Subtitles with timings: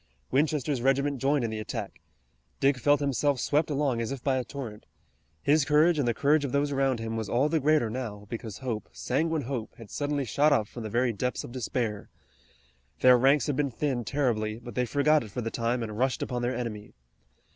[0.31, 2.01] Winchester's regiment joined in the attack.
[2.59, 4.87] Dick felt himself swept along as if by a torrent.
[5.43, 8.57] His courage and the courage of those around him was all the greater now, because
[8.65, 12.09] hope, sanguine hope, had suddenly shot up from the very depths of despair.
[13.01, 16.23] Their ranks had been thinned terribly, but they forgot it for the time and rushed
[16.23, 16.95] upon their enemy.